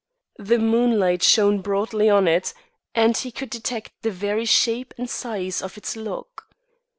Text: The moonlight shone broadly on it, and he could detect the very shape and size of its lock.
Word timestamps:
The 0.39 0.57
moonlight 0.57 1.21
shone 1.21 1.61
broadly 1.61 2.09
on 2.09 2.27
it, 2.27 2.55
and 2.95 3.15
he 3.15 3.31
could 3.31 3.51
detect 3.51 4.01
the 4.01 4.09
very 4.09 4.45
shape 4.45 4.95
and 4.97 5.07
size 5.07 5.61
of 5.61 5.77
its 5.77 5.95
lock. 5.95 6.47